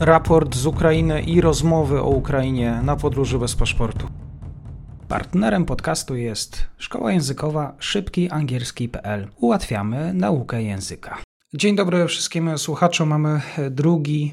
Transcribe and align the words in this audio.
raport 0.00 0.56
z 0.56 0.66
Ukrainy 0.66 1.22
i 1.22 1.40
rozmowy 1.40 2.00
o 2.02 2.08
Ukrainie 2.08 2.80
na 2.84 2.96
podróży 2.96 3.38
bez 3.38 3.54
paszportu. 3.54 4.08
Partnerem 5.08 5.64
podcastu 5.64 6.16
jest 6.16 6.66
Szkoła 6.78 7.12
Językowa 7.12 7.74
szybkiangielski.pl. 7.78 9.28
Ułatwiamy 9.36 10.14
naukę 10.14 10.62
języka. 10.62 11.23
Dzień 11.56 11.76
dobry 11.76 12.06
wszystkim 12.06 12.58
słuchaczom. 12.58 13.08
Mamy 13.08 13.40
2 13.70 13.90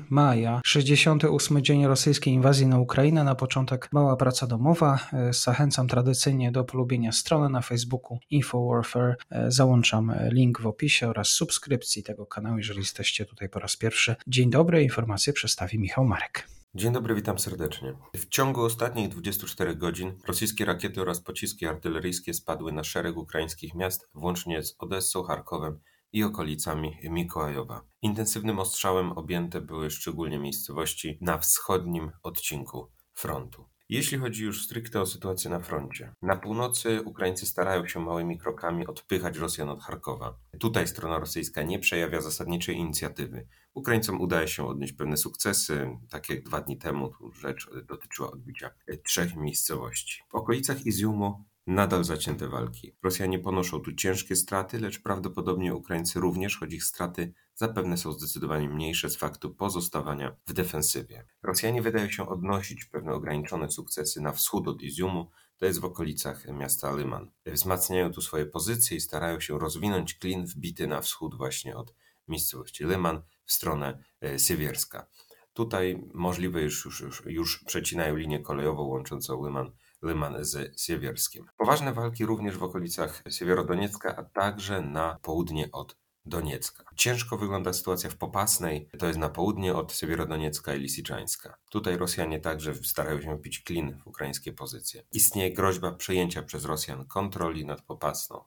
maja, 0.10 0.62
68 0.66 1.62
dzień 1.62 1.86
rosyjskiej 1.86 2.34
inwazji 2.34 2.68
na 2.68 2.80
Ukrainę. 2.80 3.24
Na 3.24 3.36
początek 3.36 3.90
mała 3.92 4.16
praca 4.16 4.48
domowa. 4.48 5.00
Zachęcam 5.32 5.88
tradycyjnie 5.88 6.52
do 6.52 6.64
polubienia 6.64 7.12
strony 7.12 7.50
na 7.50 7.62
Facebooku 7.62 8.20
InfoWarfare. 8.30 9.16
Załączam 9.48 10.14
link 10.32 10.62
w 10.62 10.68
opisie 10.68 11.10
oraz 11.10 11.28
subskrypcji 11.28 12.04
tego 12.04 12.26
kanału, 12.26 12.58
jeżeli 12.58 12.80
jesteście 12.80 13.26
tutaj 13.26 13.50
po 13.50 13.60
raz 13.60 13.78
pierwszy. 13.78 14.16
Dzień 14.28 14.50
dobry, 14.50 14.84
informacje 14.84 15.34
przedstawi 15.34 15.80
Michał 15.80 16.06
Marek. 16.06 16.48
Dzień 16.76 16.94
dobry, 16.94 17.16
witam 17.16 17.40
serdecznie. 17.40 17.94
W 18.16 18.30
ciągu 18.30 18.64
ostatnich 18.64 19.10
24 19.10 19.76
godzin 19.76 20.12
rosyjskie 20.28 20.66
rakiety 20.66 21.02
oraz 21.02 21.20
pociski 21.20 21.66
artyleryjskie 21.66 22.34
spadły 22.34 22.72
na 22.72 22.84
szereg 22.84 23.18
ukraińskich 23.18 23.76
miast, 23.76 24.10
włącznie 24.14 24.64
z 24.64 24.76
Odessą, 24.80 25.24
Charkowem 25.24 25.80
i 26.14 26.24
okolicami 26.24 26.98
Mikołajowa. 27.04 27.82
Intensywnym 28.02 28.60
ostrzałem 28.60 29.12
objęte 29.12 29.62
były 29.62 29.92
szczególnie 29.92 30.40
miejscowości 30.40 31.18
na 31.22 31.38
wschodnim 31.38 32.12
odcinku 32.24 32.92
frontu. 33.14 33.66
Jeśli 33.92 34.18
chodzi 34.18 34.44
już 34.44 34.66
stricte 34.66 35.02
o 35.02 35.06
sytuację 35.06 35.50
na 35.50 35.60
froncie, 35.60 36.14
na 36.22 36.36
północy 36.36 37.02
Ukraińcy 37.02 37.46
starają 37.46 37.88
się 37.88 38.00
małymi 38.00 38.38
krokami 38.38 38.88
odpychać 38.88 39.38
Rosjan 39.38 39.70
od 39.70 39.84
Charkowa. 39.84 40.40
Tutaj 40.60 40.88
strona 40.88 41.20
rosyjska 41.20 41.64
nie 41.64 41.80
przejawia 41.80 42.22
zasadniczej 42.22 42.76
inicjatywy. 42.76 43.48
Ukraińcom 43.74 44.22
udaje 44.22 44.48
się 44.48 44.68
odnieść 44.68 44.94
pewne 44.94 45.18
sukcesy, 45.18 45.98
tak 46.10 46.30
jak 46.30 46.44
dwa 46.44 46.62
dni 46.62 46.78
temu 46.78 47.12
rzecz 47.42 47.70
dotyczyła 47.88 48.32
odbicia 48.32 48.72
trzech 49.04 49.36
miejscowości. 49.36 50.22
W 50.30 50.36
okolicach 50.36 50.86
Iziumu 50.86 51.44
Nadal 51.68 52.04
zacięte 52.04 52.48
walki. 52.48 52.96
Rosjanie 53.04 53.40
ponoszą 53.40 53.80
tu 53.80 53.94
ciężkie 53.94 54.36
straty, 54.36 54.80
lecz 54.80 55.02
prawdopodobnie 55.02 55.76
Ukraińcy 55.76 56.20
również, 56.20 56.58
choć 56.58 56.74
ich 56.74 56.84
straty 56.84 57.34
zapewne 57.56 57.98
są 57.98 58.12
zdecydowanie 58.12 58.70
mniejsze 58.70 59.10
z 59.10 59.18
faktu 59.18 59.56
pozostawania 59.56 60.36
w 60.48 60.54
defensywie. 60.54 61.26
Rosjanie 61.44 61.82
wydają 61.82 62.10
się 62.10 62.30
odnosić 62.30 62.86
pewne 62.86 63.14
ograniczone 63.14 63.72
sukcesy 63.72 64.22
na 64.22 64.32
wschód 64.32 64.68
od 64.68 64.82
Iziumu, 64.82 65.32
to 65.58 65.66
jest 65.66 65.80
w 65.80 65.86
okolicach 65.86 66.48
miasta 66.48 66.92
Lyman. 66.92 67.32
Wzmacniają 67.46 68.12
tu 68.12 68.22
swoje 68.22 68.46
pozycje 68.46 68.98
i 68.98 69.02
starają 69.02 69.40
się 69.40 69.60
rozwinąć 69.60 70.14
klin 70.14 70.46
wbity 70.46 70.88
na 70.88 71.02
wschód 71.02 71.36
właśnie 71.36 71.78
od 71.78 71.96
miejscowości 72.28 72.84
Lyman 72.84 73.22
w 73.46 73.52
stronę 73.52 74.04
e, 74.24 74.40
Siewierska. 74.40 75.08
Tutaj 75.54 76.04
możliwe 76.14 76.62
już, 76.62 76.86
już, 76.86 77.02
już, 77.02 77.24
już 77.26 77.64
przecinają 77.64 78.16
linię 78.16 78.40
kolejową 78.40 78.84
łączącą 78.84 79.46
Lyman 79.46 79.72
Lyman 80.02 80.46
z 80.46 80.82
Siewierskiem. 80.82 81.46
Poważne 81.58 81.94
walki 81.94 82.26
również 82.26 82.58
w 82.58 82.64
okolicach 82.64 83.24
Siewierodoniecka, 83.30 84.16
a 84.16 84.24
także 84.24 84.82
na 84.82 85.20
południe 85.22 85.72
od 85.72 86.02
Doniecka. 86.26 86.84
Ciężko 86.96 87.38
wygląda 87.38 87.74
sytuacja 87.74 88.10
w 88.10 88.18
Popasnej, 88.18 88.90
to 89.00 89.08
jest 89.08 89.20
na 89.20 89.30
południe 89.30 89.76
od 89.76 89.94
Siewierodoniecka 89.94 90.76
i 90.76 90.80
Lisiczańska. 90.80 91.58
Tutaj 91.70 91.98
Rosjanie 91.98 92.40
także 92.40 92.76
starają 92.76 93.22
się 93.22 93.40
pić 93.40 93.64
klin 93.64 93.98
w 94.04 94.08
ukraińskie 94.08 94.54
pozycje. 94.54 95.04
Istnieje 95.12 95.54
groźba 95.54 95.92
przejęcia 95.92 96.44
przez 96.44 96.66
Rosjan 96.66 97.06
kontroli 97.06 97.66
nad 97.66 97.82
Popasną. 97.82 98.44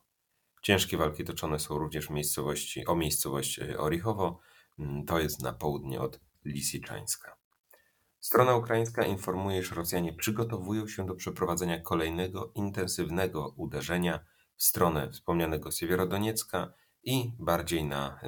Ciężkie 0.63 0.97
walki 0.97 1.25
toczone 1.25 1.59
są 1.59 1.79
również 1.79 2.07
w 2.07 2.11
miejscowości, 2.11 2.87
o 2.87 2.95
miejscowość 2.97 3.59
e, 3.59 3.79
Orichowo, 3.79 4.41
mm, 4.79 5.05
to 5.05 5.19
jest 5.19 5.43
na 5.43 5.53
południe 5.53 6.01
od 6.01 6.21
Lisiczańska. 6.45 7.37
Strona 8.25 8.57
ukraińska 8.57 9.05
informuje, 9.05 9.63
że 9.63 9.75
Rosjanie 9.75 10.13
przygotowują 10.13 10.89
się 10.89 11.07
do 11.07 11.15
przeprowadzenia 11.15 11.81
kolejnego 11.81 12.53
intensywnego 12.55 13.55
uderzenia 13.57 14.25
w 14.57 14.65
stronę 14.65 15.11
wspomnianego 15.11 15.71
Siewierodoniecka 15.71 16.73
i 17.03 17.33
bardziej 17.39 17.85
na, 17.85 18.21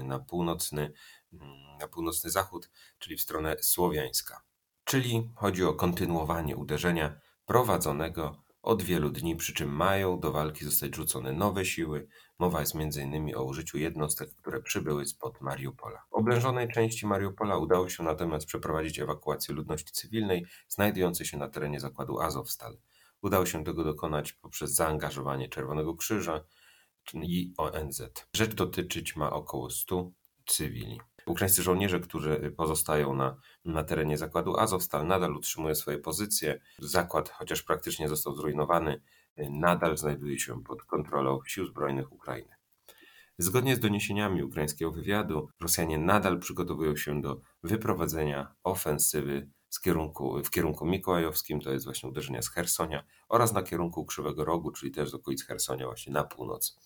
y, 0.00 0.02
na, 0.02 0.18
północny, 0.18 0.92
mm, 1.32 1.78
na 1.80 1.88
północny 1.88 2.30
zachód, 2.30 2.70
czyli 2.98 3.16
w 3.16 3.20
stronę 3.20 3.56
Słowiańska. 3.60 4.42
Czyli 4.84 5.30
chodzi 5.34 5.64
o 5.64 5.74
kontynuowanie 5.74 6.56
uderzenia 6.56 7.20
prowadzonego 7.46 8.44
od 8.62 8.82
wielu 8.82 9.10
dni, 9.10 9.36
przy 9.36 9.54
czym 9.54 9.76
mają 9.76 10.20
do 10.20 10.32
walki 10.32 10.64
zostać 10.64 10.96
rzucone 10.96 11.32
nowe 11.32 11.64
siły. 11.64 12.08
Mowa 12.38 12.60
jest 12.60 12.74
m.in. 12.76 13.36
o 13.36 13.44
użyciu 13.44 13.78
jednostek, 13.78 14.30
które 14.34 14.62
przybyły 14.62 15.06
spod 15.06 15.40
Mariupola. 15.40 16.02
W 16.10 16.14
oblężonej 16.14 16.68
części 16.68 17.06
Mariupola 17.06 17.58
udało 17.58 17.88
się 17.88 18.02
natomiast 18.02 18.46
przeprowadzić 18.46 18.98
ewakuację 18.98 19.54
ludności 19.54 19.92
cywilnej 19.92 20.46
znajdującej 20.68 21.26
się 21.26 21.36
na 21.36 21.48
terenie 21.48 21.80
zakładu 21.80 22.20
Azowstal. 22.20 22.78
Udało 23.22 23.46
się 23.46 23.64
tego 23.64 23.84
dokonać 23.84 24.32
poprzez 24.32 24.74
zaangażowanie 24.74 25.48
Czerwonego 25.48 25.94
Krzyża 25.94 26.44
i 27.14 27.52
ONZ. 27.56 28.02
Rzecz 28.32 28.54
dotyczyć 28.54 29.16
ma 29.16 29.30
około 29.30 29.70
100 29.70 30.10
cywili. 30.46 31.00
Ukraińscy 31.28 31.62
żołnierze, 31.62 32.00
którzy 32.00 32.54
pozostają 32.56 33.14
na, 33.14 33.36
na 33.64 33.84
terenie 33.84 34.18
zakładu 34.18 34.56
Azowstal, 34.56 35.06
nadal 35.06 35.32
utrzymują 35.32 35.74
swoje 35.74 35.98
pozycje. 35.98 36.60
Zakład, 36.78 37.28
chociaż 37.30 37.62
praktycznie 37.62 38.08
został 38.08 38.36
zrujnowany, 38.36 39.02
nadal 39.50 39.96
znajduje 39.96 40.38
się 40.38 40.64
pod 40.64 40.82
kontrolą 40.82 41.38
sił 41.46 41.66
zbrojnych 41.66 42.12
Ukrainy. 42.12 42.58
Zgodnie 43.38 43.76
z 43.76 43.80
doniesieniami 43.80 44.42
ukraińskiego 44.42 44.92
wywiadu, 44.92 45.48
Rosjanie 45.60 45.98
nadal 45.98 46.38
przygotowują 46.38 46.96
się 46.96 47.20
do 47.20 47.40
wyprowadzenia 47.62 48.54
ofensywy 48.64 49.50
z 49.68 49.80
kierunku, 49.80 50.42
w 50.44 50.50
kierunku 50.50 50.86
mikołajowskim, 50.86 51.60
to 51.60 51.70
jest 51.70 51.84
właśnie 51.84 52.08
uderzenia 52.08 52.42
z 52.42 52.50
Hersonia, 52.50 53.04
oraz 53.28 53.52
na 53.52 53.62
kierunku 53.62 54.04
Krzywego 54.04 54.44
Rogu, 54.44 54.70
czyli 54.70 54.92
też 54.92 55.10
z 55.10 55.14
okolic 55.14 55.44
Hersonia, 55.44 55.86
właśnie 55.86 56.12
na 56.12 56.24
północ. 56.24 56.78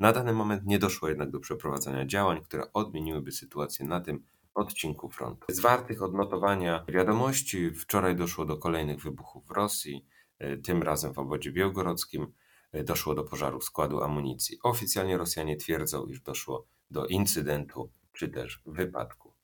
Na 0.00 0.12
dany 0.12 0.32
moment 0.32 0.66
nie 0.66 0.78
doszło 0.78 1.08
jednak 1.08 1.30
do 1.30 1.40
przeprowadzenia 1.40 2.06
działań, 2.06 2.42
które 2.42 2.72
odmieniłyby 2.72 3.32
sytuację 3.32 3.86
na 3.86 4.00
tym 4.00 4.22
odcinku 4.54 5.08
frontu. 5.08 5.46
Z 5.48 5.60
wartych 5.60 6.02
odnotowania 6.02 6.84
wiadomości 6.88 7.70
wczoraj 7.70 8.16
doszło 8.16 8.44
do 8.44 8.56
kolejnych 8.56 9.02
wybuchów 9.02 9.46
w 9.46 9.50
Rosji, 9.50 10.06
e, 10.38 10.56
tym 10.56 10.82
razem 10.82 11.14
w 11.14 11.18
obwodzie 11.18 11.52
białgorodzkim 11.52 12.32
e, 12.72 12.84
doszło 12.84 13.14
do 13.14 13.24
pożaru 13.24 13.60
składu 13.60 14.02
amunicji. 14.02 14.58
Oficjalnie 14.62 15.16
Rosjanie 15.16 15.56
twierdzą, 15.56 16.06
iż 16.06 16.20
doszło 16.20 16.66
do 16.90 17.06
incydentu 17.06 17.90
czy 18.12 18.28
też 18.28 18.62
wypadku. 18.66 19.34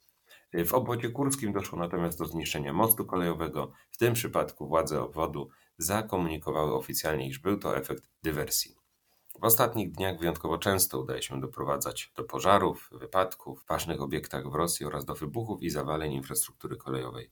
E, 0.53 0.65
w 0.65 0.75
obwodzie 0.75 1.11
kurskim 1.11 1.53
doszło 1.53 1.79
natomiast 1.79 2.19
do 2.19 2.27
zniszczenia 2.27 2.73
mostu 2.73 3.05
kolejowego. 3.05 3.73
W 3.91 3.97
tym 3.97 4.15
przypadku 4.15 4.69
władze 4.69 5.03
obwodu 5.03 5.49
zakomunikowały 5.79 6.75
oficjalnie, 6.75 7.29
iż 7.29 7.39
był 7.39 7.59
to 7.59 7.77
efekt 7.77 8.11
dywersji. 8.23 8.82
W 9.41 9.45
ostatnich 9.45 9.93
dniach 9.93 10.19
wyjątkowo 10.19 10.59
często 10.59 11.01
udaje 11.01 11.23
się 11.23 11.41
doprowadzać 11.41 12.13
do 12.17 12.25
pożarów, 12.25 12.91
wypadków 12.93 13.63
w 13.63 13.67
ważnych 13.67 14.01
obiektach 14.01 14.51
w 14.51 14.55
Rosji 14.55 14.87
oraz 14.87 15.05
do 15.05 15.15
wybuchów 15.15 15.63
i 15.63 15.71
zawaleń 15.71 16.13
infrastruktury 16.13 16.77
kolejowej. 16.77 17.31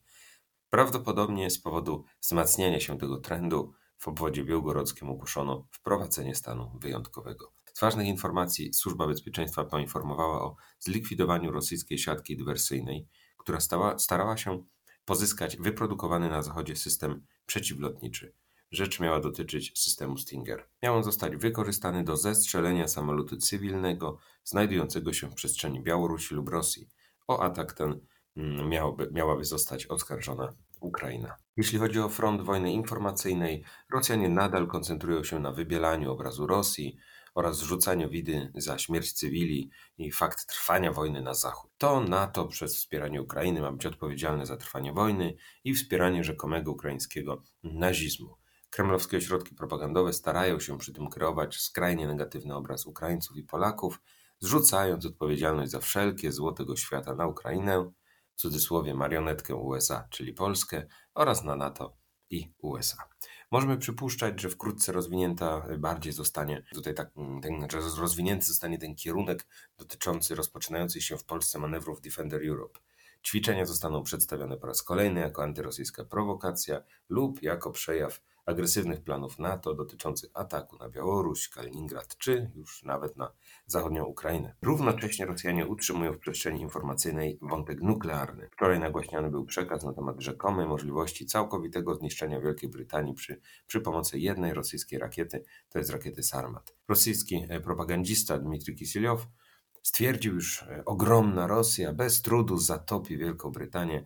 Prawdopodobnie 0.71 1.50
z 1.50 1.59
powodu 1.61 2.05
wzmacniania 2.21 2.81
się 2.81 2.99
tego 2.99 3.19
trendu 3.19 3.72
w 3.99 4.09
obwodzie 4.09 4.44
białgorodzkim 4.44 5.11
ogłoszono 5.11 5.66
wprowadzenie 5.71 6.34
stanu 6.34 6.72
wyjątkowego. 6.81 7.53
Z 7.75 7.81
ważnych 7.81 8.06
informacji 8.06 8.75
Służba 8.75 9.06
Bezpieczeństwa 9.06 9.65
poinformowała 9.65 10.43
o 10.43 10.56
zlikwidowaniu 10.78 11.53
rosyjskiej 11.53 11.99
siatki 11.99 12.37
dywersyjnej, 12.37 13.09
która 13.37 13.61
stała, 13.61 13.99
starała 13.99 14.37
się 14.37 14.65
pozyskać 15.05 15.56
wyprodukowany 15.56 16.31
na 16.31 16.43
Zachodzie 16.43 16.77
system 16.77 17.27
przeciwlotniczy. 17.47 18.32
Rzecz 18.70 19.00
miała 19.00 19.20
dotyczyć 19.20 19.78
systemu 19.78 20.19
Stinger. 20.19 20.69
Miał 20.82 20.97
on 20.97 21.04
zostać 21.04 21.36
wykorzystany 21.36 22.04
do 22.04 22.16
zestrzelenia 22.16 22.88
samolotu 22.88 23.36
cywilnego 23.36 24.19
znajdującego 24.44 25.12
się 25.12 25.31
w 25.31 25.34
przestrzeni 25.34 25.82
Białorusi 25.82 26.34
lub 26.34 26.48
Rosji. 26.48 26.88
O 27.26 27.43
atak 27.43 27.72
ten 27.72 28.00
mm, 28.37 28.69
miałoby, 28.69 29.08
miałaby 29.12 29.44
zostać 29.44 29.87
oskarżona 29.87 30.55
Ukraina. 30.81 31.37
Jeśli 31.56 31.78
chodzi 31.78 32.00
o 32.00 32.08
front 32.08 32.43
wojny 32.43 32.72
informacyjnej, 32.72 33.64
Rosjanie 33.93 34.28
nadal 34.28 34.67
koncentrują 34.67 35.25
się 35.25 35.40
na 35.40 35.52
wybielaniu 35.52 36.12
obrazu 36.12 36.46
Rosji 36.46 36.96
oraz 37.34 37.58
zrzucaniu 37.58 38.11
widy 38.11 38.52
za 38.55 38.78
śmierć 38.78 39.12
cywili 39.12 39.70
i 39.99 40.12
fakt 40.12 40.46
trwania 40.46 40.93
wojny 40.93 41.22
na 41.22 41.34
zachód. 41.34 41.70
To 41.78 42.00
NATO 42.00 42.44
przez 42.46 42.76
wspieranie 42.76 43.22
Ukrainy 43.22 43.61
ma 43.61 43.72
być 43.72 43.87
odpowiedzialne 43.87 44.46
za 44.46 44.56
trwanie 44.56 44.93
wojny 44.93 45.37
i 45.64 45.75
wspieranie 45.75 46.25
rzekomego 46.25 46.72
ukraińskiego 46.72 47.43
nazizmu. 47.62 48.39
Kremlowskie 48.70 49.17
ośrodki 49.17 49.55
propagandowe 49.55 50.12
starają 50.12 50.61
się 50.61 50.78
przy 50.78 50.93
tym 50.93 51.11
kreować 51.11 51.56
skrajnie 51.56 52.06
negatywny 52.06 52.55
obraz 52.55 52.87
Ukraińców 52.87 53.37
i 53.37 53.43
Polaków, 53.43 54.00
zrzucając 54.38 55.06
odpowiedzialność 55.06 55.70
za 55.70 55.81
wszelkie 55.81 56.32
zło 56.32 56.52
tego 56.52 56.76
świata 56.76 57.14
na 57.14 57.26
Ukrainę, 57.26 57.90
w 58.37 58.40
cudzysłowie 58.40 58.94
marionetkę 58.94 59.55
USA, 59.55 60.08
czyli 60.11 60.32
Polskę, 60.32 60.87
oraz 61.14 61.44
na 61.44 61.56
NATO 61.56 61.96
i 62.31 62.52
USA. 62.58 63.08
Możemy 63.50 63.78
przypuszczać, 63.78 64.40
że 64.40 64.49
wkrótce 64.49 64.93
rozwinięta 64.93 65.67
bardziej 65.78 66.12
zostanie 66.12 66.62
tutaj 66.75 66.94
tak, 66.94 67.11
ten, 67.43 67.67
rozwinięty 67.99 68.46
zostanie 68.46 68.78
ten 68.78 68.94
kierunek 68.94 69.46
dotyczący 69.78 70.34
rozpoczynających 70.34 71.05
się 71.05 71.17
w 71.19 71.25
Polsce 71.25 71.58
manewrów 71.58 72.00
Defender 72.00 72.49
Europe. 72.49 72.81
Ćwiczenia 73.26 73.67
zostaną 73.67 74.02
przedstawione 74.02 74.56
po 74.56 74.67
raz 74.67 74.82
kolejny 74.82 75.20
jako 75.20 75.43
antyrosyjska 75.43 76.05
prowokacja 76.05 76.82
lub 77.08 77.43
jako 77.43 77.70
przejaw 77.70 78.20
agresywnych 78.46 79.02
planów 79.02 79.38
NATO 79.38 79.75
dotyczących 79.75 80.31
ataku 80.34 80.76
na 80.76 80.88
Białoruś, 80.88 81.48
Kaliningrad 81.48 82.16
czy 82.16 82.50
już 82.54 82.82
nawet 82.82 83.16
na 83.16 83.32
zachodnią 83.66 84.04
Ukrainę. 84.04 84.54
Równocześnie 84.62 85.26
Rosjanie 85.26 85.66
utrzymują 85.66 86.12
w 86.12 86.19
przestrzeni 86.19 86.60
informacyjnej 86.60 87.38
wątek 87.42 87.82
nuklearny. 87.82 88.48
Wczoraj 88.52 88.81
nagłaśniany 88.81 89.31
był 89.31 89.44
przekaz 89.44 89.84
na 89.84 89.92
temat 89.92 90.20
rzekomej 90.20 90.66
możliwości 90.66 91.26
całkowitego 91.26 91.94
zniszczenia 91.94 92.40
Wielkiej 92.40 92.70
Brytanii 92.70 93.14
przy, 93.14 93.40
przy 93.66 93.81
pomocy 93.81 94.19
jednej 94.19 94.54
rosyjskiej 94.54 94.98
rakiety, 94.98 95.44
to 95.69 95.78
jest 95.78 95.90
rakiety 95.90 96.22
Sarmat. 96.22 96.75
Rosyjski 96.88 97.46
e, 97.48 97.60
propagandista 97.60 98.38
Dmitry 98.38 98.75
Kisiliow 98.75 99.26
stwierdził 99.82 100.34
już, 100.34 100.58
że 100.58 100.82
ogromna 100.84 101.46
Rosja 101.46 101.93
bez 101.93 102.22
trudu 102.22 102.58
zatopi 102.58 103.19
Wielką 103.19 103.50
Brytanię 103.52 104.04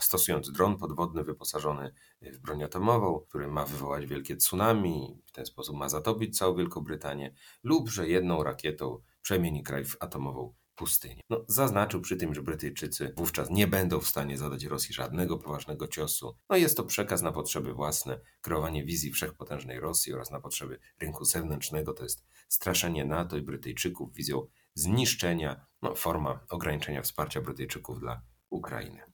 stosując 0.00 0.52
dron 0.52 0.78
podwodny 0.78 1.24
wyposażony 1.24 1.94
w 2.22 2.38
broń 2.38 2.62
atomową, 2.62 3.20
który 3.28 3.48
ma 3.48 3.64
wywołać 3.64 4.06
wielkie 4.06 4.36
tsunami, 4.36 5.22
w 5.26 5.32
ten 5.32 5.46
sposób 5.46 5.76
ma 5.76 5.88
zatopić 5.88 6.38
całą 6.38 6.56
Wielką 6.56 6.80
Brytanię, 6.80 7.34
lub 7.62 7.88
że 7.88 8.08
jedną 8.08 8.42
rakietą 8.42 9.02
przemieni 9.22 9.62
kraj 9.62 9.84
w 9.84 9.96
atomową 10.00 10.54
pustynię. 10.74 11.20
No, 11.30 11.44
zaznaczył 11.48 12.00
przy 12.00 12.16
tym, 12.16 12.34
że 12.34 12.42
Brytyjczycy 12.42 13.12
wówczas 13.16 13.50
nie 13.50 13.66
będą 13.66 14.00
w 14.00 14.08
stanie 14.08 14.38
zadać 14.38 14.64
Rosji 14.64 14.94
żadnego 14.94 15.38
poważnego 15.38 15.88
ciosu. 15.88 16.36
No 16.50 16.56
jest 16.56 16.76
to 16.76 16.84
przekaz 16.84 17.22
na 17.22 17.32
potrzeby 17.32 17.74
własne, 17.74 18.20
kreowanie 18.40 18.84
wizji 18.84 19.12
wszechpotężnej 19.12 19.80
Rosji 19.80 20.14
oraz 20.14 20.30
na 20.30 20.40
potrzeby 20.40 20.78
rynku 21.00 21.24
zewnętrznego. 21.24 21.92
To 21.92 22.02
jest 22.02 22.24
straszenie 22.48 23.04
NATO 23.04 23.36
i 23.36 23.42
Brytyjczyków 23.42 24.12
wizją 24.12 24.46
zniszczenia, 24.74 25.66
no, 25.82 25.94
forma 25.94 26.40
ograniczenia 26.48 27.02
wsparcia 27.02 27.40
Brytyjczyków 27.40 28.00
dla 28.00 28.22
Ukrainy. 28.50 29.13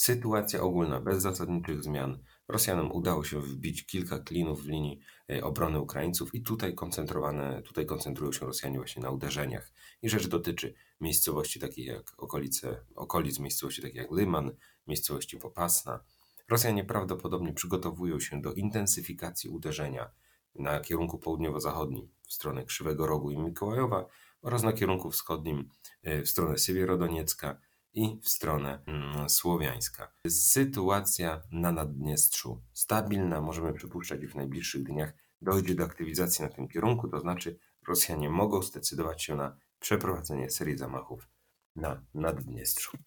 Sytuacja 0.00 0.62
ogólna, 0.62 1.00
bez 1.00 1.22
zasadniczych 1.22 1.82
zmian. 1.82 2.18
Rosjanom 2.48 2.92
udało 2.92 3.24
się 3.24 3.40
wbić 3.40 3.86
kilka 3.86 4.18
klinów 4.18 4.62
w 4.62 4.68
linii 4.68 5.00
e, 5.30 5.44
obrony 5.44 5.80
Ukraińców 5.80 6.34
i 6.34 6.42
tutaj 6.42 6.74
koncentrowane, 6.74 7.62
tutaj 7.62 7.86
koncentrują 7.86 8.32
się 8.32 8.46
Rosjanie 8.46 8.78
właśnie 8.78 9.02
na 9.02 9.10
uderzeniach. 9.10 9.72
I 10.02 10.08
rzecz 10.08 10.28
dotyczy 10.28 10.74
miejscowości 11.00 11.60
takich 11.60 11.86
jak 11.86 12.12
okolice, 12.18 12.84
okolic 12.94 13.38
miejscowości 13.38 13.82
takich 13.82 13.96
jak 13.96 14.10
Lyman, 14.10 14.50
miejscowości 14.86 15.36
Popasna. 15.36 16.04
Rosjanie 16.48 16.84
prawdopodobnie 16.84 17.52
przygotowują 17.52 18.20
się 18.20 18.42
do 18.42 18.52
intensyfikacji 18.52 19.50
uderzenia 19.50 20.10
na 20.54 20.80
kierunku 20.80 21.18
południowo-zachodnim 21.18 22.08
w 22.26 22.32
stronę 22.32 22.64
Krzywego 22.64 23.06
Rogu 23.06 23.30
i 23.30 23.38
Mikołajowa 23.38 24.06
oraz 24.42 24.62
na 24.62 24.72
kierunku 24.72 25.10
wschodnim 25.10 25.68
e, 26.02 26.22
w 26.22 26.28
stronę 26.28 26.58
Siewierodoniecka 26.58 27.60
i 27.94 28.20
w 28.22 28.28
stronę 28.28 28.82
mm, 28.86 29.28
słowiańska. 29.28 30.12
Sytuacja 30.28 31.42
na 31.52 31.72
Naddniestrzu 31.72 32.62
stabilna, 32.72 33.40
możemy 33.40 33.72
przypuszczać, 33.72 34.20
że 34.20 34.28
w 34.28 34.34
najbliższych 34.34 34.82
dniach 34.82 35.12
dojdzie 35.42 35.74
do 35.74 35.84
aktywizacji 35.84 36.44
na 36.44 36.50
tym 36.50 36.68
kierunku, 36.68 37.08
to 37.08 37.20
znaczy 37.20 37.58
Rosjanie 37.88 38.30
mogą 38.30 38.62
zdecydować 38.62 39.22
się 39.22 39.34
na 39.34 39.56
przeprowadzenie 39.80 40.50
serii 40.50 40.76
zamachów 40.76 41.28
na 41.76 42.02
Naddniestrzu. 42.14 42.98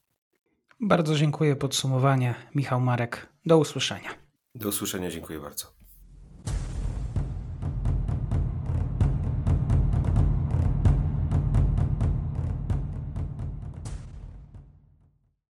Bardzo 0.80 1.16
dziękuję. 1.16 1.56
Podsumowanie. 1.56 2.36
Michał 2.56 2.82
Marek. 2.82 3.30
Do 3.46 3.58
usłyszenia. 3.58 4.10
Do 4.56 4.70
usłyszenia. 4.70 5.10
Dziękuję 5.10 5.40
bardzo. 5.40 5.73